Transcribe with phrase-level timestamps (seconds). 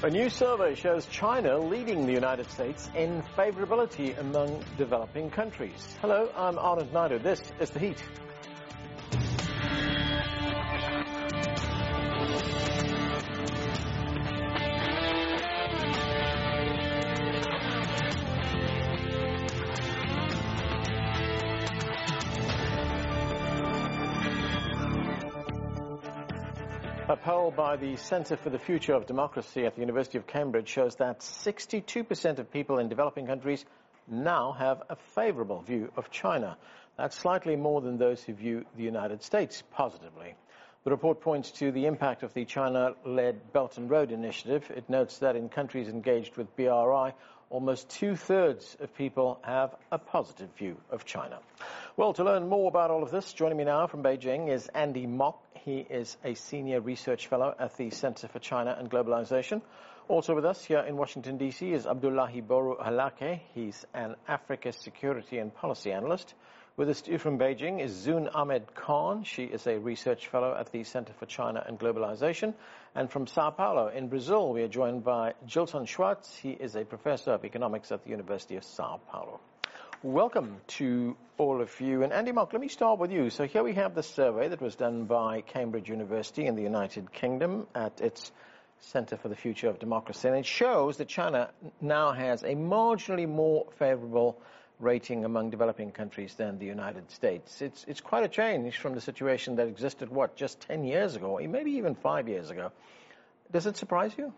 [0.00, 5.96] A new survey shows China leading the United States in favorability among developing countries.
[6.00, 7.18] Hello, I'm Anand Naidu.
[7.18, 8.00] This is The Heat.
[27.48, 30.96] Poll by the Centre for the Future of Democracy at the University of Cambridge shows
[30.96, 33.64] that 62% of people in developing countries
[34.06, 36.58] now have a favorable view of China.
[36.98, 40.34] That's slightly more than those who view the United States positively.
[40.84, 44.70] The report points to the impact of the China-led Belt and Road Initiative.
[44.74, 47.14] It notes that in countries engaged with BRI,
[47.50, 51.38] almost two-thirds of people have a positive view of China.
[51.96, 55.06] Well, to learn more about all of this, joining me now from Beijing is Andy
[55.06, 55.42] Mok.
[55.64, 59.62] He is a senior research fellow at the Center for China and Globalization.
[60.08, 61.72] Also with us here in Washington, D.C.
[61.72, 63.40] is Abdullahi Boru Halake.
[63.54, 66.34] He's an Africa security and policy analyst.
[66.76, 69.24] With us from Beijing is Zoon Ahmed Khan.
[69.24, 72.54] She is a research fellow at the Center for China and Globalization.
[72.94, 76.36] And from Sao Paulo in Brazil, we are joined by Gilson Schwartz.
[76.36, 79.40] He is a professor of economics at the University of Sao Paulo.
[80.04, 82.04] Welcome to all of you.
[82.04, 83.30] And Andy Mok, let me start with you.
[83.30, 87.12] So here we have the survey that was done by Cambridge University in the United
[87.12, 88.30] Kingdom at its
[88.78, 90.28] Center for the Future of Democracy.
[90.28, 94.40] And it shows that China now has a marginally more favorable
[94.78, 97.60] rating among developing countries than the United States.
[97.60, 101.40] It's, it's quite a change from the situation that existed, what, just 10 years ago,
[101.48, 102.70] maybe even five years ago.
[103.50, 104.32] Does it surprise you?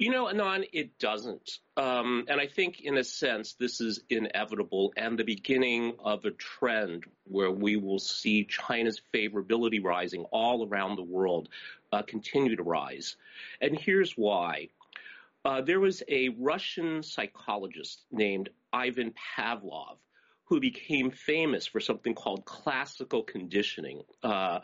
[0.00, 1.58] You know, Anand, it doesn't.
[1.76, 6.30] Um, and I think, in a sense, this is inevitable and the beginning of a
[6.30, 11.50] trend where we will see China's favorability rising all around the world
[11.92, 13.16] uh, continue to rise.
[13.60, 14.68] And here's why.
[15.44, 19.98] Uh, there was a Russian psychologist named Ivan Pavlov
[20.44, 24.60] who became famous for something called classical conditioning, uh,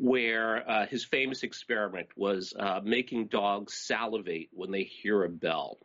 [0.00, 5.76] where uh, his famous experiment was uh, making dogs salivate when they hear a bell.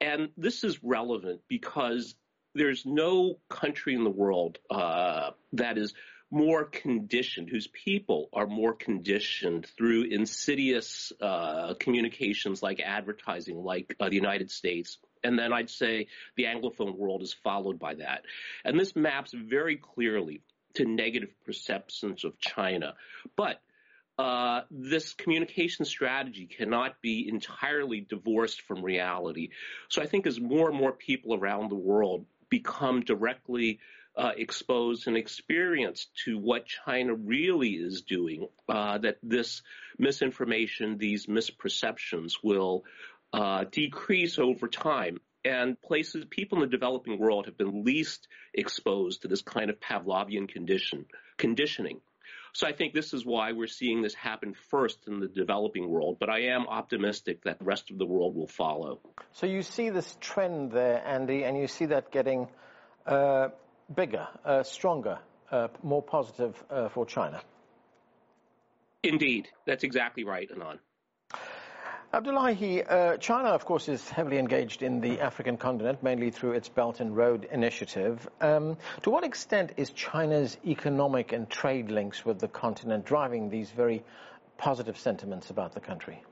[0.00, 2.14] And this is relevant because
[2.54, 5.92] there's no country in the world uh, that is
[6.30, 14.08] more conditioned, whose people are more conditioned through insidious uh, communications like advertising, like uh,
[14.08, 14.96] the United States.
[15.22, 16.06] And then I'd say
[16.36, 18.24] the Anglophone world is followed by that.
[18.64, 20.40] And this maps very clearly
[20.74, 22.94] to negative perceptions of China.
[23.36, 23.60] But
[24.18, 29.48] uh, this communication strategy cannot be entirely divorced from reality.
[29.88, 33.80] So I think as more and more people around the world become directly
[34.16, 39.62] uh, exposed and experienced to what China really is doing, uh, that this
[39.98, 42.84] misinformation, these misperceptions will
[43.32, 45.18] uh, decrease over time.
[45.44, 49.78] And places, people in the developing world have been least exposed to this kind of
[49.78, 51.06] Pavlovian condition,
[51.36, 52.00] conditioning.
[52.54, 56.18] So I think this is why we're seeing this happen first in the developing world,
[56.20, 59.00] but I am optimistic that the rest of the world will follow.
[59.32, 62.48] So you see this trend there, Andy, and you see that getting
[63.06, 63.48] uh,
[63.92, 65.18] bigger, uh, stronger,
[65.50, 67.42] uh, more positive uh, for China.
[69.02, 70.78] Indeed, that's exactly right, Anand.
[72.14, 76.68] Abdullahi, uh, China, of course, is heavily engaged in the African continent, mainly through its
[76.68, 78.28] Belt and Road Initiative.
[78.40, 83.68] Um, to what extent is China's economic and trade links with the continent driving these
[83.68, 84.04] very
[84.58, 86.22] positive sentiments about the country?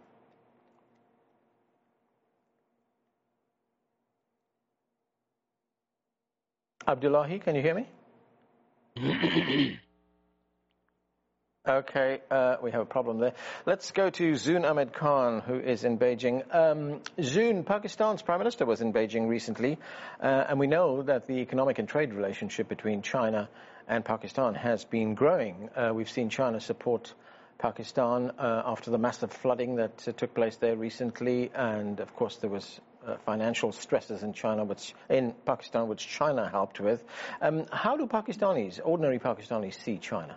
[6.87, 7.75] Abdullahi, can you hear
[8.95, 9.79] me?
[11.67, 13.35] okay, uh, we have a problem there.
[13.67, 16.43] Let's go to Zoon Ahmed Khan, who is in Beijing.
[16.53, 19.79] Um, Zoon, Pakistan's prime minister was in Beijing recently,
[20.21, 23.49] uh, and we know that the economic and trade relationship between China
[23.87, 25.71] and Pakistan has been growing.
[25.77, 27.15] Uh, we've seen China support
[27.59, 32.37] Pakistan uh, after the massive flooding that uh, took place there recently, and of course
[32.39, 37.05] there was uh, financial stresses in China, which in Pakistan, which China helped with.
[37.41, 40.37] Um, how do Pakistanis, ordinary Pakistanis, see China?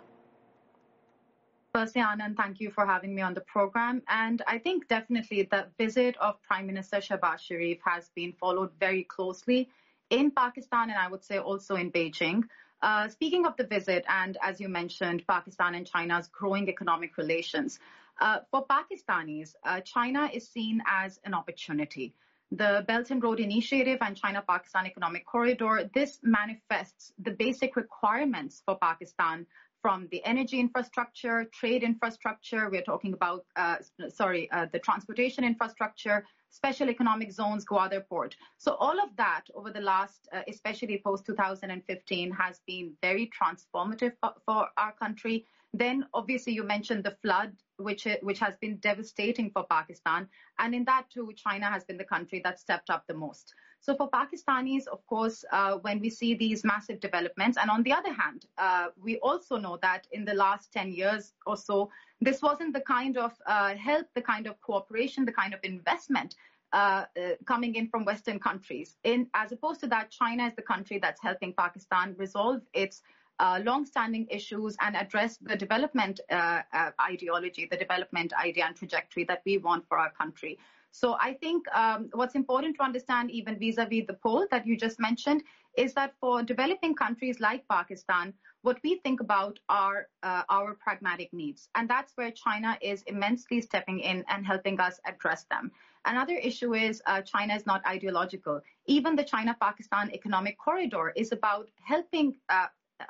[1.76, 4.00] Firstly, Anand, thank you for having me on the program.
[4.08, 9.04] And I think definitely the visit of Prime Minister Shehbaz Sharif has been followed very
[9.04, 9.68] closely
[10.08, 12.44] in Pakistan and I would say also in Beijing.
[12.80, 17.78] Uh, speaking of the visit, and as you mentioned, Pakistan and China's growing economic relations,
[18.22, 22.14] uh, for Pakistanis, uh, China is seen as an opportunity
[22.52, 28.78] the Belt and Road Initiative and China-Pakistan Economic Corridor, this manifests the basic requirements for
[28.78, 29.46] Pakistan
[29.86, 32.68] from the energy infrastructure, trade infrastructure.
[32.68, 33.76] We're talking about, uh,
[34.08, 38.34] sorry, uh, the transportation infrastructure, special economic zones, Gwadar Port.
[38.58, 44.14] So all of that over the last, uh, especially post 2015, has been very transformative
[44.44, 45.46] for, our country.
[45.72, 50.28] Then, obviously, you mentioned the flood, which which has been devastating for Pakistan,
[50.58, 53.54] and in that too, China has been the country that stepped up the most.
[53.86, 57.92] So for Pakistanis, of course, uh, when we see these massive developments, and on the
[57.92, 61.88] other hand, uh, we also know that in the last 10 years or so,
[62.20, 66.34] this wasn't the kind of uh, help, the kind of cooperation, the kind of investment
[66.72, 68.96] uh, uh, coming in from Western countries.
[69.04, 73.02] In, as opposed to that, China is the country that's helping Pakistan resolve its
[73.38, 79.22] uh, long-standing issues and address the development uh, uh, ideology, the development idea and trajectory
[79.22, 80.58] that we want for our country.
[81.00, 84.98] So I think um, what's important to understand, even vis-a-vis the poll that you just
[84.98, 85.42] mentioned,
[85.76, 88.32] is that for developing countries like Pakistan,
[88.62, 91.68] what we think about are uh, our pragmatic needs.
[91.74, 95.70] And that's where China is immensely stepping in and helping us address them.
[96.06, 98.62] Another issue is uh, China is not ideological.
[98.86, 102.68] Even the China-Pakistan economic corridor is about helping uh,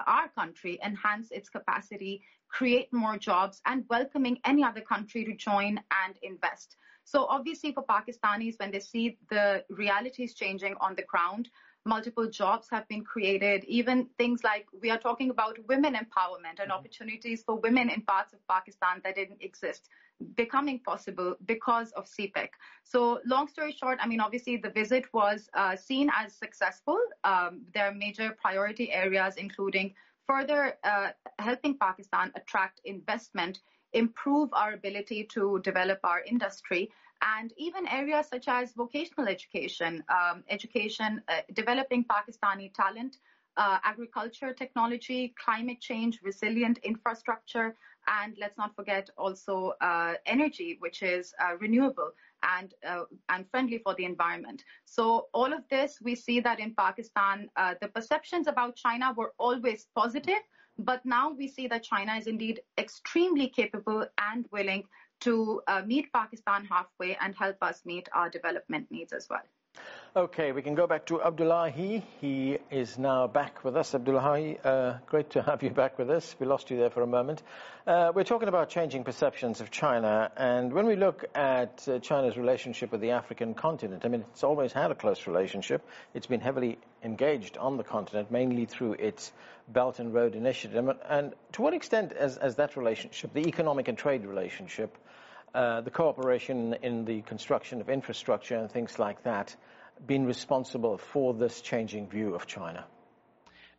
[0.08, 5.78] our country enhance its capacity, create more jobs, and welcoming any other country to join
[6.04, 6.76] and invest.
[7.06, 11.48] So obviously for Pakistanis, when they see the realities changing on the ground,
[11.84, 13.64] multiple jobs have been created.
[13.64, 16.72] Even things like we are talking about women empowerment and mm-hmm.
[16.72, 19.88] opportunities for women in parts of Pakistan that didn't exist
[20.34, 22.48] becoming possible because of CPEC.
[22.82, 26.98] So long story short, I mean, obviously the visit was uh, seen as successful.
[27.22, 29.94] Um, there are major priority areas, including
[30.26, 33.60] further uh, helping Pakistan attract investment,
[34.02, 36.82] improve our ability to develop our industry,
[37.36, 43.12] and even areas such as vocational education, um, education, uh, developing Pakistani talent,
[43.56, 47.68] uh, agriculture technology, climate change, resilient infrastructure,
[48.20, 52.10] and let's not forget also uh, energy, which is uh, renewable
[52.54, 54.62] and uh, and friendly for the environment.
[54.84, 59.32] So all of this, we see that in Pakistan, uh, the perceptions about China were
[59.38, 60.42] always positive,
[60.78, 64.84] but now we see that China is indeed extremely capable and willing
[65.20, 69.42] to uh, meet Pakistan halfway and help us meet our development needs as well.
[70.16, 72.02] Okay, we can go back to Abdullahi.
[72.22, 73.94] He is now back with us.
[73.94, 76.34] Abdullahi, uh, great to have you back with us.
[76.40, 77.42] We lost you there for a moment.
[77.86, 82.38] Uh, we're talking about changing perceptions of China, and when we look at uh, China's
[82.38, 85.86] relationship with the African continent, I mean, it's always had a close relationship.
[86.14, 89.32] It's been heavily engaged on the continent, mainly through its
[89.68, 90.96] Belt and Road Initiative.
[91.10, 94.96] And to what extent has, has that relationship, the economic and trade relationship,
[95.54, 99.54] uh, the cooperation in the construction of infrastructure and things like that,
[100.04, 102.84] been responsible for this changing view of China?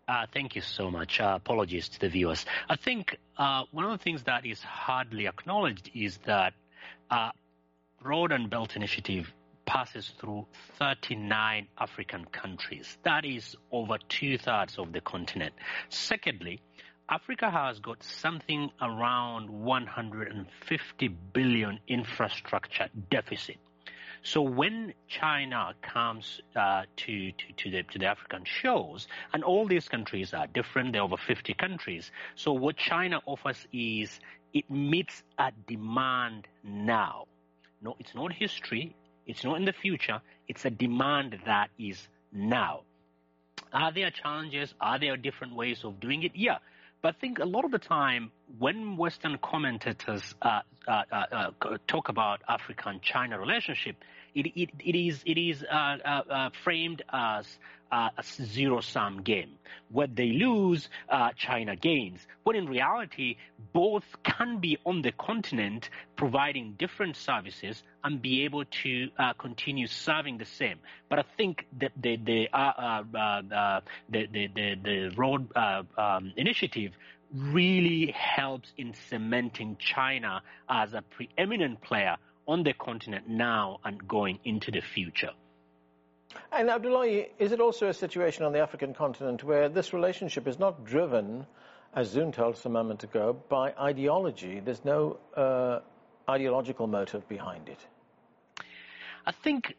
[0.08, 1.20] Uh, thank you so much.
[1.20, 2.46] Uh, apologies to the viewers.
[2.70, 6.54] I think uh, one of the things that is hardly acknowledged is that
[7.12, 7.32] uh,
[8.02, 9.34] Road and Belt Initiative
[9.66, 10.48] passes through
[10.80, 12.98] 39 African countries.
[13.04, 15.54] That is over two thirds of the continent.
[15.90, 16.62] Secondly,
[17.10, 23.58] Africa has got something around 150 billion infrastructure deficit.
[24.24, 29.68] So when China comes uh, to, to, to, the, to the African shores, and all
[29.68, 32.12] these countries are different, there are over 50 countries.
[32.36, 34.20] So what China offers is
[34.54, 37.26] it meets a demand now.
[37.82, 38.96] No, it's not history.
[39.26, 40.22] It's not in the future.
[40.48, 42.82] It's a demand that is now.
[43.74, 44.74] Are there challenges?
[44.80, 46.32] Are there different ways of doing it?
[46.36, 46.58] Yeah.
[47.02, 51.26] But I think a lot of the time when Western commentators uh, uh, uh,
[51.62, 53.98] uh talk about Africa and China relationship,
[54.34, 57.46] it, it, it is, it is uh, uh, framed as
[57.92, 59.52] a zero-sum game.
[59.90, 60.90] When they lose,
[61.38, 62.20] China gains.
[62.44, 63.38] When in reality,
[63.72, 69.08] both can be on the continent providing different services and be able to
[69.40, 70.80] continue serving the same.
[71.10, 72.50] But I think that the the
[74.10, 76.92] the, the, the, the road um, initiative
[77.34, 82.18] really helps in cementing China as a preeminent player
[82.48, 85.32] on the continent now and going into the future.
[86.52, 90.60] And Abdullahi, is it also a situation on the African continent where this relationship is
[90.60, 91.46] not driven,
[91.94, 94.60] as Zoon told us a moment ago, by ideology?
[94.60, 95.80] There's no uh,
[96.30, 97.80] ideological motive behind it.
[99.26, 99.76] I think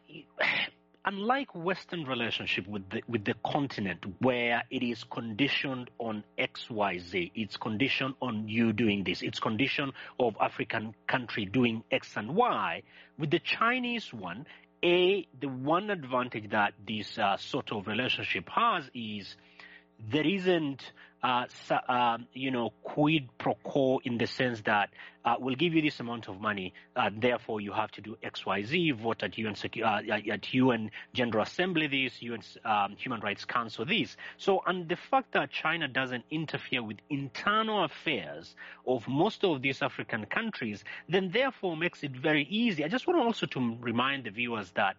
[1.05, 6.97] unlike Western relationship with the, with the continent, where it is conditioned on X, Y,
[6.99, 12.35] Z, it's conditioned on you doing this, it's conditioned of African country doing X and
[12.35, 12.83] Y.
[13.17, 14.45] With the Chinese one,
[14.83, 19.35] a the one advantage that this uh, sort of relationship has is
[20.11, 20.91] there isn't
[21.21, 21.45] uh,
[21.87, 24.89] uh, you know, quid pro quo in the sense that
[25.25, 28.45] uh, we'll give you this amount of money, uh, therefore you have to do X,
[28.45, 29.53] Y, Z, vote at UN,
[29.83, 30.01] uh,
[30.31, 34.15] at UN General Assembly this, UN um, Human Rights Council this.
[34.37, 38.55] So, and the fact that China doesn't interfere with internal affairs
[38.87, 42.85] of most of these African countries, then therefore makes it very easy.
[42.85, 44.95] I just want also to remind the viewers that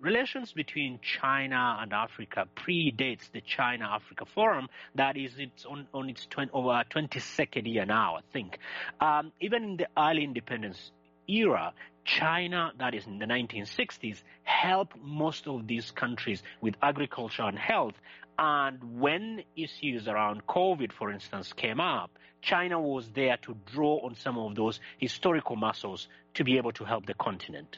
[0.00, 4.68] relations between China and Africa predates the China-Africa Forum.
[4.94, 8.58] That is, it's on, on its 20, over 22nd year now, I think.
[9.00, 10.90] Um, even in the early independence
[11.28, 11.72] era,
[12.04, 17.94] China, that is in the 1960s, helped most of these countries with agriculture and health.
[18.38, 24.14] And when issues around COVID, for instance, came up, China was there to draw on
[24.14, 27.76] some of those historical muscles to be able to help the continent.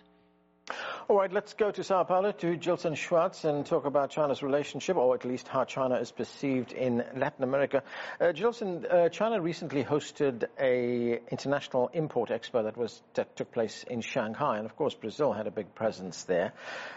[1.13, 4.97] All right, let's go to Sao Paulo to Gilson Schwartz and talk about China's relationship,
[4.97, 7.83] or at least how China is perceived in Latin America.
[8.19, 13.85] Uh, Gilson, uh, China recently hosted a international import expo that was that took place
[13.91, 16.55] in Shanghai, and of course Brazil had a big presence there.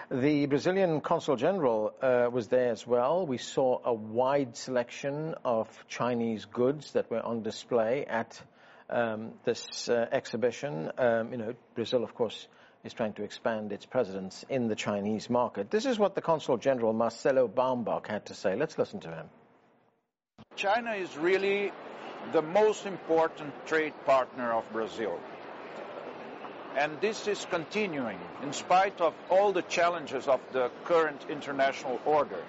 [0.09, 3.27] The Brazilian consul general uh, was there as well.
[3.27, 8.41] We saw a wide selection of Chinese goods that were on display at
[8.89, 10.89] um, this uh, exhibition.
[10.97, 12.47] Um, you know, Brazil, of course
[12.85, 15.71] is trying to expand its presence in the Chinese market.
[15.71, 18.55] This is what the Consul General Marcelo Baumbach had to say.
[18.55, 19.29] Let's listen to him.
[20.55, 21.71] China is really
[22.31, 25.19] the most important trade partner of Brazil.
[26.77, 32.43] And this is continuing in spite of all the challenges of the current international order.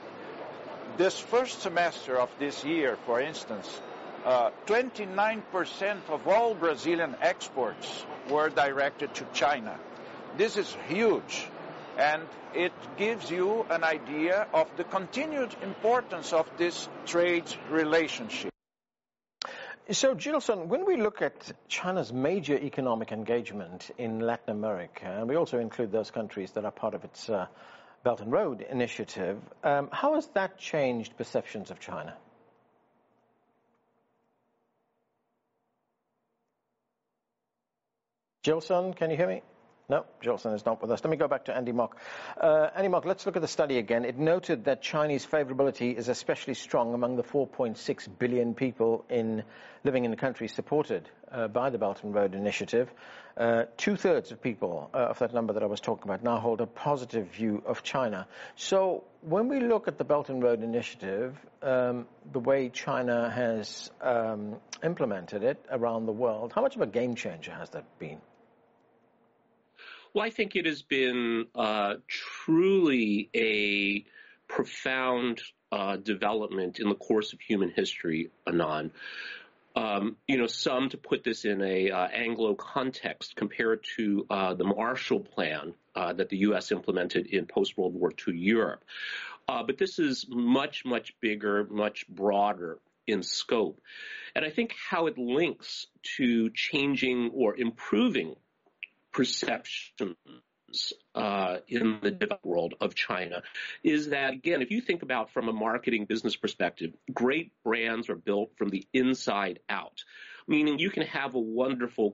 [0.98, 3.80] This first semester of this year, for instance,
[4.24, 9.78] uh, 29% of all Brazilian exports were directed to China.
[10.36, 11.48] This is huge.
[11.96, 12.22] And
[12.54, 18.52] it gives you an idea of the continued importance of this trade relationship.
[19.90, 25.36] So, Gilson, when we look at China's major economic engagement in Latin America, and we
[25.36, 27.46] also include those countries that are part of its uh,
[28.02, 32.14] Belt and Road initiative, um, how has that changed perceptions of China?
[38.42, 39.42] Gilson, can you hear me?
[39.88, 41.04] No, Gilson is not with us.
[41.04, 41.96] Let me go back to Andy Mok.
[42.40, 44.04] Uh, Andy Mok, let's look at the study again.
[44.04, 49.44] It noted that Chinese favorability is especially strong among the 4.6 billion people in,
[49.84, 52.90] living in the country supported uh, by the Belt and Road Initiative.
[53.36, 56.60] Uh, two-thirds of people uh, of that number that I was talking about now hold
[56.60, 58.26] a positive view of China.
[58.56, 63.88] So when we look at the Belt and Road Initiative, um, the way China has
[64.00, 68.20] um, implemented it around the world, how much of a game changer has that been?
[70.16, 74.06] Well, I think it has been uh, truly a
[74.48, 78.92] profound uh, development in the course of human history, Anand.
[79.74, 84.54] Um, you know, some to put this in a uh, Anglo context, compared to uh,
[84.54, 86.72] the Marshall Plan uh, that the U.S.
[86.72, 88.84] implemented in post-World War II Europe.
[89.46, 93.82] Uh, but this is much, much bigger, much broader in scope.
[94.34, 98.36] And I think how it links to changing or improving
[99.16, 100.14] perceptions
[101.14, 103.42] uh, in the developed world of China
[103.82, 108.16] is that, again, if you think about from a marketing business perspective, great brands are
[108.16, 110.04] built from the inside out.
[110.46, 112.12] Meaning you can have a wonderful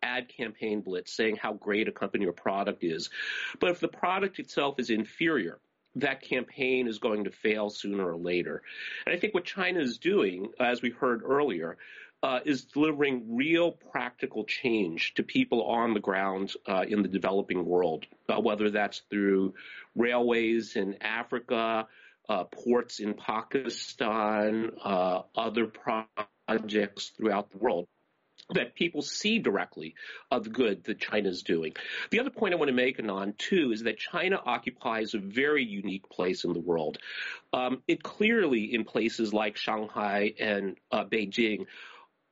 [0.00, 3.10] ad campaign blitz saying how great a company or product is.
[3.58, 5.58] But if the product itself is inferior,
[5.96, 8.62] that campaign is going to fail sooner or later.
[9.06, 11.76] And I think what China is doing, as we heard earlier,
[12.24, 17.66] uh, is delivering real practical change to people on the ground uh, in the developing
[17.66, 19.52] world, uh, whether that's through
[19.94, 21.86] railways in Africa,
[22.30, 27.86] uh, ports in Pakistan, uh, other projects throughout the world
[28.54, 29.94] that people see directly
[30.30, 31.74] of the good that China is doing.
[32.10, 35.64] The other point I want to make, Anand, too, is that China occupies a very
[35.64, 36.98] unique place in the world.
[37.52, 41.66] Um, it clearly, in places like Shanghai and uh, Beijing,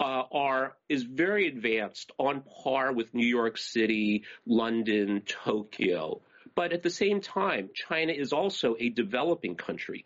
[0.00, 6.22] uh, are is very advanced, on par with New York City, London, Tokyo.
[6.54, 10.04] But at the same time, China is also a developing country,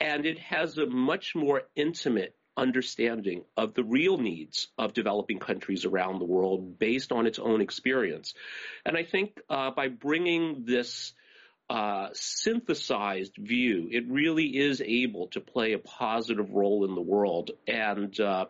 [0.00, 5.84] and it has a much more intimate understanding of the real needs of developing countries
[5.84, 8.34] around the world based on its own experience.
[8.84, 11.12] And I think uh, by bringing this
[11.68, 17.50] uh, synthesized view, it really is able to play a positive role in the world.
[17.66, 18.46] And uh,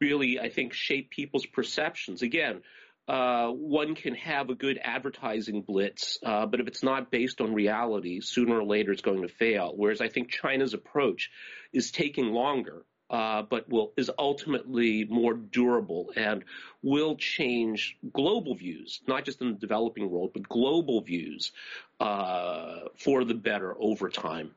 [0.00, 2.22] really, I think, shape people's perceptions.
[2.22, 2.62] Again,
[3.08, 7.54] uh, one can have a good advertising blitz, uh, but if it's not based on
[7.54, 9.72] reality, sooner or later it's going to fail.
[9.76, 11.30] Whereas I think China's approach
[11.72, 16.44] is taking longer, uh, but will is ultimately more durable and
[16.82, 21.52] will change global views, not just in the developing world, but global views
[22.00, 24.50] uh, for the better over time.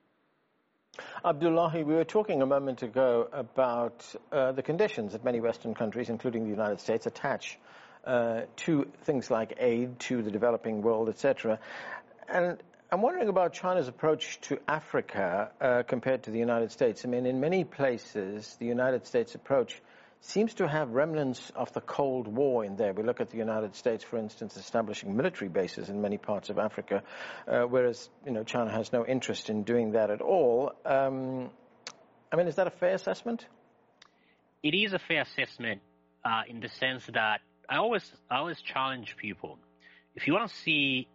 [1.23, 6.09] Abdullahi, we were talking a moment ago about uh, the conditions that many Western countries,
[6.09, 7.57] including the United States, attach
[8.05, 11.59] uh, to things like aid to the developing world, etc.
[12.27, 12.57] And
[12.91, 17.05] I'm wondering about China's approach to Africa uh, compared to the United States.
[17.05, 19.81] I mean, in many places, the United States approach
[20.21, 22.93] seems to have remnants of the Cold War in there.
[22.93, 26.59] We look at the United States, for instance, establishing military bases in many parts of
[26.59, 27.03] Africa,
[27.47, 30.73] uh, whereas you know China has no interest in doing that at all.
[30.85, 31.49] Um,
[32.31, 33.45] I mean, is that a fair assessment?
[34.61, 35.81] It is a fair assessment
[36.25, 39.57] uh, in the sense that I always I always challenge people.
[40.15, 41.07] If you want to see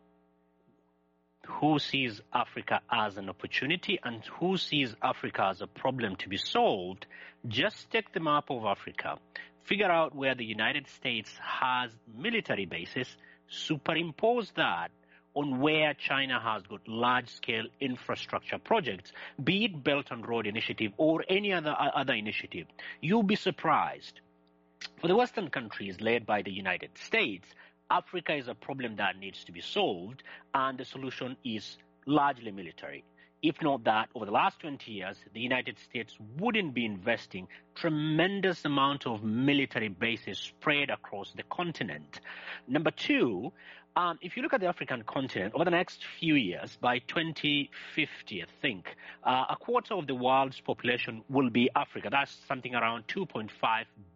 [1.47, 6.37] who sees Africa as an opportunity and who sees Africa as a problem to be
[6.37, 7.07] solved,
[7.47, 9.19] just take the map of Africa,
[9.65, 13.09] figure out where the United States has military bases,
[13.49, 14.91] superimpose that
[15.35, 20.93] on where China has got large scale infrastructure projects, be it Belt and Road Initiative
[20.97, 22.67] or any other, uh, other initiative.
[23.01, 24.21] You'll be surprised
[25.01, 27.49] for the Western countries led by the United States,
[27.91, 30.23] Africa is a problem that needs to be solved,
[30.55, 31.77] and the solution is
[32.07, 33.05] largely military.
[33.43, 38.65] If not that, over the last 20 years, the United States wouldn't be investing tremendous
[38.65, 42.21] amount of military bases spread across the continent.
[42.67, 43.53] Number two,
[43.97, 48.43] um, if you look at the African continent, over the next few years, by 2050,
[48.43, 52.09] I think, uh, a quarter of the world's population will be Africa.
[52.11, 53.51] That's something around 2.5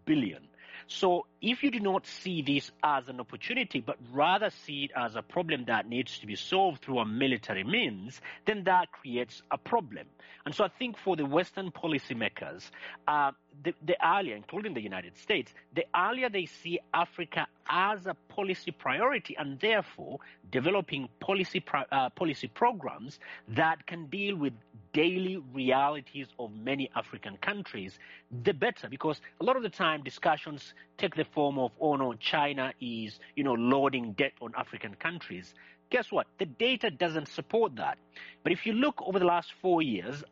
[0.07, 0.49] billion.
[0.89, 5.17] So if you do not see this as an opportunity, but rather see it as
[5.17, 9.59] a problem that needs to be solved through a military means, then that creates a
[9.59, 10.07] problem.
[10.47, 12.71] And so I think for the Western policymakers,
[13.07, 18.15] uh, the, the earlier, including the United States, the earlier they see Africa as a
[18.29, 20.19] policy priority and therefore
[20.51, 23.19] developing policy, uh, policy programs
[23.49, 24.53] that can deal with
[24.93, 27.99] daily realities of many African countries,
[28.43, 28.89] the better.
[28.89, 33.19] Because a lot of the time discussions take the form of, oh no, China is,
[33.37, 35.55] you know, loading debt on African countries.
[35.91, 36.27] Guess what?
[36.39, 37.99] The data doesn't support that.
[38.43, 40.23] But if you look over the last four years,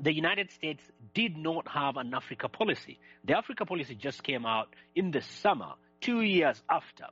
[0.00, 0.82] the United States
[1.14, 2.98] did not have an Africa policy.
[3.24, 7.06] The Africa policy just came out in the summer, two years after.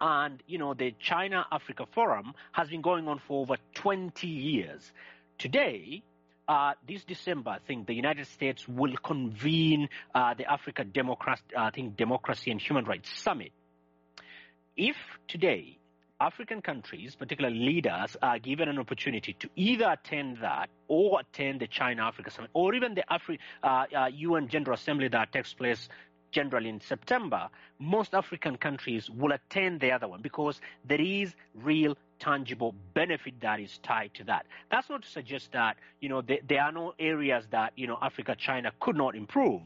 [0.00, 4.90] And, you know, the China Africa Forum has been going on for over 20 years.
[5.38, 6.02] Today,
[6.48, 11.60] uh, this December, I think the United States will convene uh, the Africa Democrat, uh,
[11.60, 13.52] I think Democracy and Human Rights Summit.
[14.76, 14.96] If
[15.28, 15.79] today
[16.20, 21.66] African countries, particularly leaders, are given an opportunity to either attend that or attend the
[21.66, 25.88] China Africa Summit or even the Afri- uh, uh, UN General Assembly that takes place
[26.30, 31.96] generally in September, most African countries will attend the other one because there is real
[32.18, 34.46] tangible benefit that is tied to that.
[34.70, 37.98] That's not to suggest that, you know, there, there are no areas that, you know,
[38.00, 39.62] Africa, China could not improve.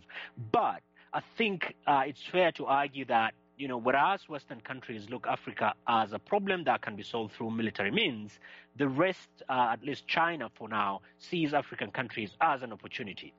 [0.53, 0.81] But
[1.12, 5.75] I think uh, it's fair to argue that you know, whereas Western countries look Africa
[5.87, 8.38] as a problem that can be solved through military means,
[8.77, 13.33] the rest, uh, at least China for now, sees African countries as an opportunity.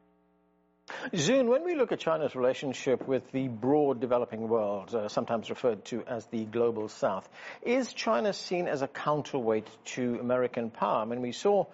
[1.16, 5.84] Zoon, when we look at China's relationship with the broad developing world, uh, sometimes referred
[5.86, 7.28] to as the global south,
[7.64, 11.02] is China seen as a counterweight to American power?
[11.02, 11.66] I mean, we saw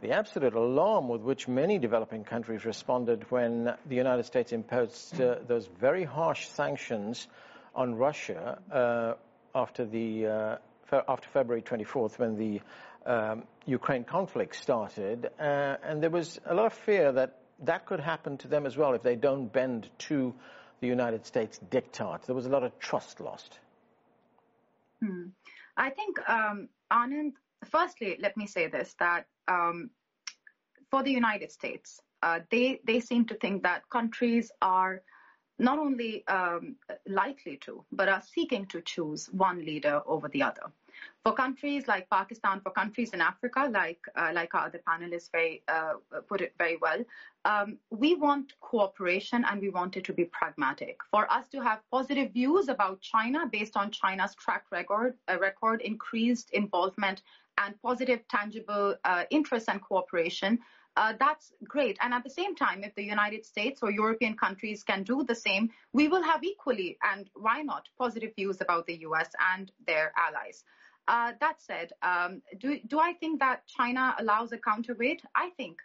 [0.00, 5.36] the absolute alarm with which many developing countries responded when the United States imposed uh,
[5.46, 7.28] those very harsh sanctions
[7.74, 9.14] on Russia uh,
[9.54, 10.56] after the uh,
[11.08, 12.60] after February 24th, when the
[13.06, 18.00] um, Ukraine conflict started, uh, and there was a lot of fear that that could
[18.00, 20.34] happen to them as well if they don't bend to
[20.80, 22.26] the United States diktat.
[22.26, 23.58] There was a lot of trust lost.
[25.02, 25.28] Hmm.
[25.76, 27.32] I think, um, Anand,
[27.64, 29.90] firstly, let me say this that um,
[30.90, 35.02] for the United States, uh, they, they seem to think that countries are
[35.58, 40.72] not only um, likely to, but are seeking to choose one leader over the other.
[41.24, 45.62] For countries like Pakistan, for countries in Africa, like uh, like our other panelists very
[45.68, 45.94] uh,
[46.28, 47.04] put it very well,
[47.44, 50.98] um, we want cooperation and we want it to be pragmatic.
[51.10, 55.82] For us to have positive views about China based on China's track record, uh, record
[55.82, 57.22] increased involvement
[57.58, 60.58] and positive, tangible uh, interest and cooperation,
[60.96, 61.98] uh, that's great.
[62.00, 65.34] And at the same time, if the United States or European countries can do the
[65.34, 70.12] same, we will have equally, and why not, positive views about the US and their
[70.16, 70.64] allies.
[71.06, 75.22] Uh, that said, um, do, do I think that China allows a counterweight?
[75.34, 75.78] I think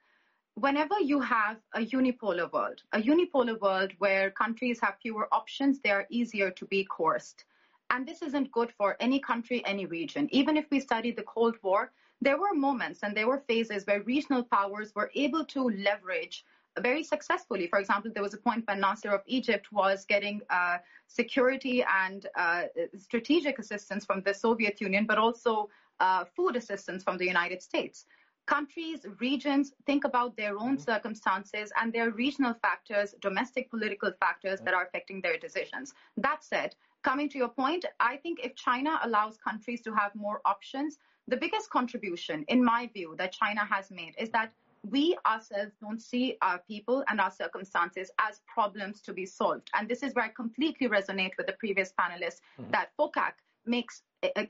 [0.56, 5.90] whenever you have a unipolar world, a unipolar world where countries have fewer options, they
[5.90, 7.46] are easier to be coerced.
[7.90, 10.30] And this isn't good for any country, any region.
[10.32, 14.02] Even if we study the Cold War, there were moments and there were phases where
[14.04, 16.44] regional powers were able to leverage
[16.80, 17.68] very successfully.
[17.68, 20.78] For example, there was a point when Nasser of Egypt was getting uh,
[21.08, 22.64] security and uh,
[22.98, 28.06] strategic assistance from the Soviet Union, but also uh, food assistance from the United States.
[28.46, 30.92] Countries, regions think about their own mm-hmm.
[30.92, 35.94] circumstances and their regional factors, domestic political factors that are affecting their decisions.
[36.18, 40.42] That said, coming to your point, I think if China allows countries to have more
[40.46, 40.98] options,
[41.30, 44.52] the biggest contribution, in my view, that China has made is that
[44.90, 49.70] we ourselves don't see our people and our circumstances as problems to be solved.
[49.78, 52.72] And this is where I completely resonate with the previous panelists mm-hmm.
[52.72, 53.34] that FOCAC
[53.66, 54.04] makes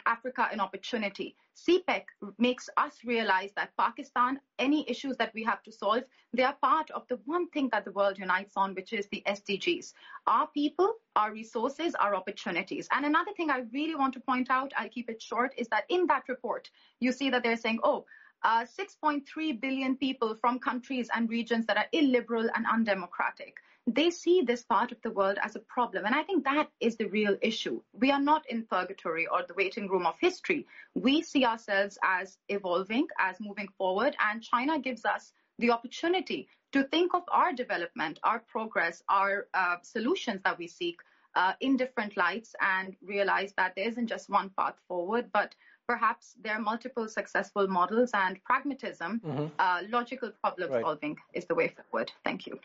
[0.05, 1.35] Africa an opportunity.
[1.55, 2.03] CPEC
[2.37, 6.03] makes us realize that Pakistan, any issues that we have to solve,
[6.33, 9.23] they are part of the one thing that the world unites on, which is the
[9.27, 9.93] SDGs.
[10.27, 12.87] Our people, our resources, our opportunities.
[12.91, 15.85] And another thing I really want to point out, I'll keep it short, is that
[15.89, 18.05] in that report, you see that they're saying, oh,
[18.43, 23.57] uh, 6.3 billion people from countries and regions that are illiberal and undemocratic.
[23.91, 26.05] They see this part of the world as a problem.
[26.05, 27.81] And I think that is the real issue.
[27.93, 30.67] We are not in purgatory or the waiting room of history.
[30.93, 34.15] We see ourselves as evolving, as moving forward.
[34.19, 39.77] And China gives us the opportunity to think of our development, our progress, our uh,
[39.81, 40.99] solutions that we seek
[41.35, 45.55] uh, in different lights and realize that there isn't just one path forward, but
[45.87, 49.45] perhaps there are multiple successful models and pragmatism, mm-hmm.
[49.57, 50.83] uh, logical problem right.
[50.83, 52.11] solving is the way forward.
[52.23, 52.59] Thank you.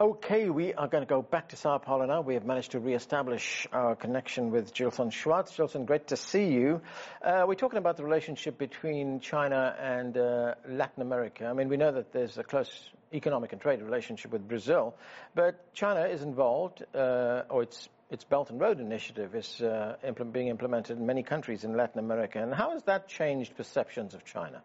[0.00, 2.22] Okay, we are going to go back to Sao Paulo now.
[2.22, 5.54] We have managed to re-establish our connection with Gilson Schwartz.
[5.54, 6.80] Gilson, great to see you.
[7.22, 11.46] Uh, we're talking about the relationship between China and uh, Latin America.
[11.46, 14.96] I mean, we know that there's a close economic and trade relationship with Brazil,
[15.36, 20.34] but China is involved, uh, or it's its Belt and Road Initiative is uh, implement,
[20.34, 22.42] being implemented in many countries in Latin America.
[22.42, 24.62] And how has that changed perceptions of China?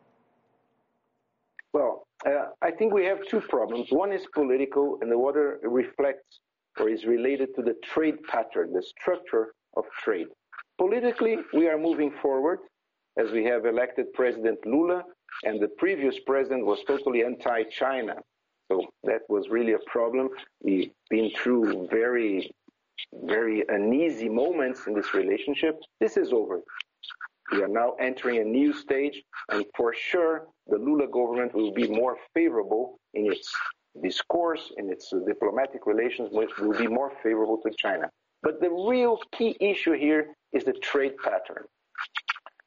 [2.27, 3.87] Uh, I think we have two problems.
[3.89, 6.39] One is political, and the other reflects
[6.79, 10.27] or is related to the trade pattern, the structure of trade.
[10.77, 12.59] Politically, we are moving forward
[13.17, 15.03] as we have elected President Lula,
[15.43, 18.15] and the previous president was totally anti China.
[18.69, 20.29] So that was really a problem.
[20.61, 22.51] We've been through very
[23.23, 25.79] very uneasy moments in this relationship.
[25.99, 26.61] This is over.
[27.51, 31.87] We are now entering a new stage, and for sure, the Lula government will be
[31.87, 33.49] more favorable in its
[34.03, 38.09] discourse, in its diplomatic relations, which will be more favorable to China.
[38.43, 41.65] But the real key issue here is the trade pattern.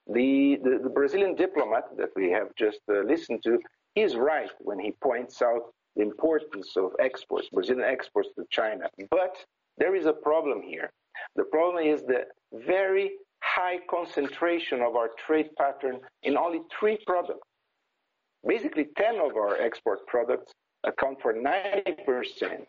[0.07, 3.59] The, the, the Brazilian diplomat that we have just uh, listened to
[3.95, 8.89] is right when he points out the importance of exports, Brazilian exports to China.
[9.11, 9.37] But
[9.79, 10.91] there is a problem here.
[11.37, 17.47] The problem is the very high concentration of our trade pattern in only three products.
[18.47, 20.53] Basically, 10 of our export products
[20.85, 22.65] account for 90%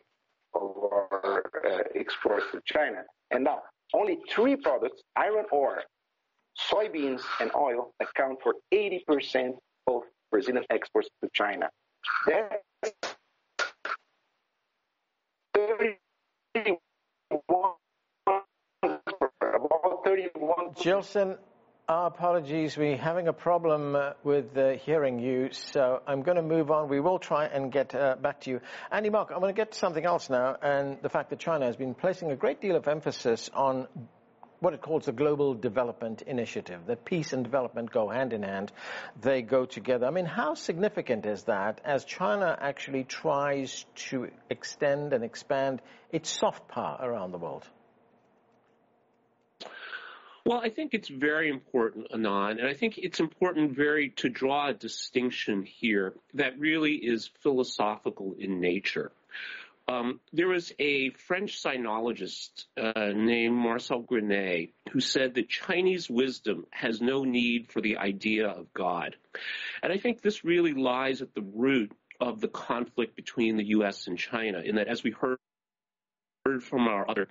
[0.53, 3.03] of our uh, exports to China.
[3.31, 3.62] And now,
[3.93, 5.84] only three products, iron ore,
[6.69, 9.53] soybeans, and oil, account for 80%
[9.88, 11.69] of Brazilian exports to China.
[12.27, 13.15] That's
[20.75, 21.38] Gilson,
[21.89, 22.77] our apologies.
[22.77, 26.88] We're having a problem uh, with uh, hearing you, so I'm going to move on.
[26.88, 28.62] We will try and get uh, back to you.
[28.91, 31.65] Andy Mok, I'm going to get to something else now, and the fact that China
[31.65, 33.88] has been placing a great deal of emphasis on
[34.60, 38.71] what it calls the Global Development Initiative, that peace and development go hand in hand.
[39.19, 40.05] They go together.
[40.05, 45.81] I mean, how significant is that as China actually tries to extend and expand
[46.12, 47.67] its soft power around the world?
[50.45, 54.69] Well, I think it's very important, Anand, and I think it's important very to draw
[54.69, 59.12] a distinction here that really is philosophical in nature.
[59.88, 66.65] Um, there was a French sinologist uh, named Marcel Granet who said that Chinese wisdom
[66.71, 69.15] has no need for the idea of God.
[69.84, 74.08] And I think this really lies at the root of the conflict between the U.S.
[74.08, 75.39] and China, in that as we heard,
[76.45, 77.27] heard from our other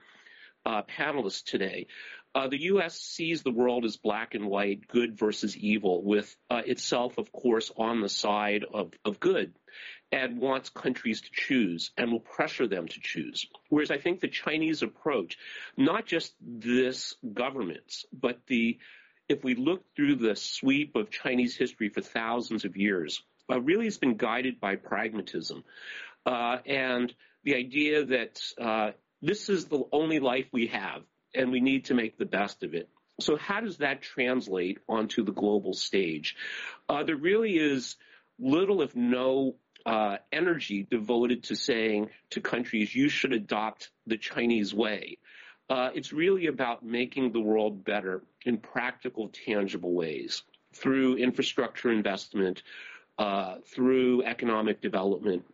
[0.67, 1.87] uh, panelists today.
[2.35, 2.99] Uh, the U.S.
[3.01, 7.73] sees the world as black and white, good versus evil, with uh, itself, of course,
[7.77, 9.53] on the side of, of good,
[10.13, 13.47] and wants countries to choose and will pressure them to choose.
[13.69, 15.39] Whereas I think the Chinese approach,
[15.77, 18.79] not just this government's, but the
[19.29, 23.85] if we look through the sweep of Chinese history for thousands of years, uh, really
[23.85, 25.63] has been guided by pragmatism
[26.27, 27.15] uh, and
[27.45, 28.91] the idea that uh,
[29.23, 31.03] this is the only life we have
[31.35, 32.89] and we need to make the best of it.
[33.21, 36.37] So how does that translate onto the global stage?
[36.89, 37.97] Uh, there really is
[38.39, 44.75] little, if no, uh, energy devoted to saying to countries, you should adopt the Chinese
[44.75, 45.19] way.
[45.69, 50.43] Uh, it's really about making the world better in practical, tangible ways
[50.75, 52.63] through infrastructure investment,
[53.19, 55.45] uh, through economic development,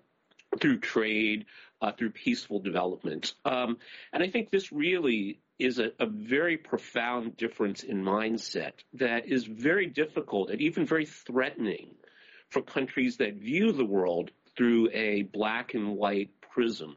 [0.60, 1.46] through trade,
[1.82, 3.34] uh, through peaceful development.
[3.44, 3.78] Um,
[4.12, 9.44] and I think this really is a, a, very profound difference in mindset that is
[9.44, 11.94] very difficult and even very threatening
[12.50, 16.96] for countries that view the world through a black and white prism.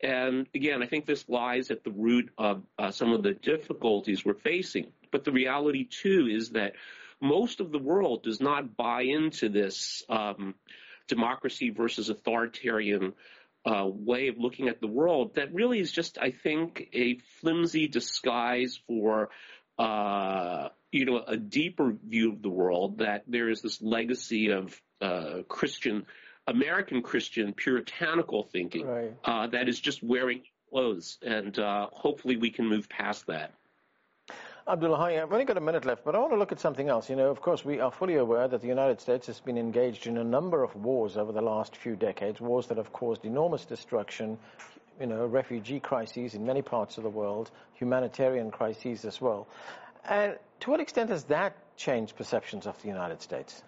[0.00, 4.24] And again, I think this lies at the root of uh, some of the difficulties
[4.24, 4.92] we're facing.
[5.10, 6.74] But the reality too is that
[7.20, 10.54] most of the world does not buy into this um,
[11.08, 13.14] democracy versus authoritarian
[13.66, 17.88] uh, way of looking at the world that really is just, I think, a flimsy
[17.88, 19.30] disguise for,
[19.78, 22.98] uh, you know, a deeper view of the world.
[22.98, 26.06] That there is this legacy of uh, Christian,
[26.46, 29.12] American Christian puritanical thinking right.
[29.24, 33.52] Uh, that is just wearing clothes, and uh, hopefully we can move past that.
[34.68, 37.08] Abdullahi, I've only got a minute left, but I want to look at something else.
[37.08, 40.08] You know, of course, we are fully aware that the United States has been engaged
[40.08, 43.64] in a number of wars over the last few decades, wars that have caused enormous
[43.64, 44.36] destruction,
[44.98, 49.46] you know, refugee crises in many parts of the world, humanitarian crises as well.
[50.08, 53.62] And to what extent has that changed perceptions of the United States?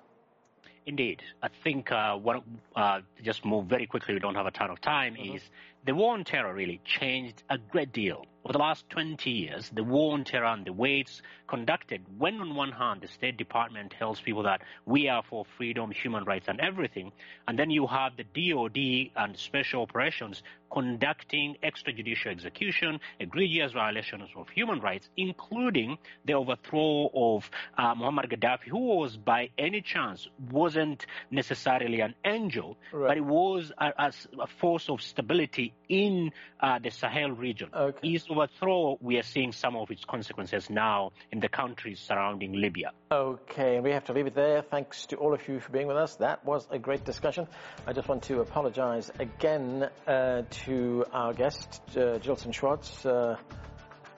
[0.85, 1.23] Indeed.
[1.41, 2.43] I think uh, what,
[2.75, 5.37] uh, just move very quickly, we don't have a ton of time, mm-hmm.
[5.37, 5.43] is
[5.85, 9.85] the war on terror really changed a great deal over the last 20 years, the
[9.85, 13.95] war on terror and the way it's conducted, when on one hand the State Department
[13.99, 17.13] tells people that we are for freedom, human rights, and everything,
[17.47, 24.49] and then you have the DOD and special operations conducting extrajudicial execution, egregious violations of
[24.49, 31.07] human rights, including the overthrow of uh, Muammar Gaddafi, who was by any chance wasn't
[31.31, 33.09] necessarily an angel, right.
[33.09, 37.71] but it was a, a, force of stability in uh, the Sahel region.
[37.75, 38.13] Okay.
[38.13, 42.93] His overthrow, we are seeing some of its consequences now in the countries surrounding Libya.
[43.11, 44.63] Okay, and we have to leave it there.
[44.63, 46.17] Thanks to all of you for being with us.
[46.17, 47.47] That was a great discussion.
[47.87, 53.05] I just want to apologize again uh, to our guest, uh, Gilson Schwartz.
[53.05, 53.37] Uh,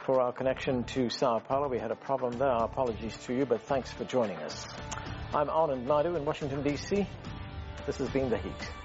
[0.00, 1.68] for our connection to Sao Paulo.
[1.68, 2.48] We had a problem there.
[2.48, 4.66] Our apologies to you, but thanks for joining us.
[5.34, 7.06] I'm Anand Naidu in Washington, D.C.
[7.86, 8.79] This has been The Heat.